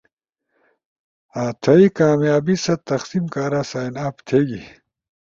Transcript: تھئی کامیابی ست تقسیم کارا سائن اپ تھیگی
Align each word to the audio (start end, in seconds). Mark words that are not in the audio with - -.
تھئی 1.61 1.87
کامیابی 1.99 2.55
ست 2.63 2.79
تقسیم 2.91 3.25
کارا 3.33 3.61
سائن 3.71 3.95
اپ 4.05 4.15
تھیگی 4.27 4.61